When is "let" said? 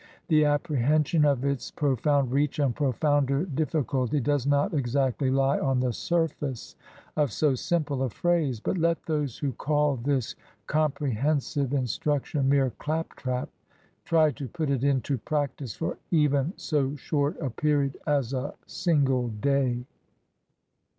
8.79-9.03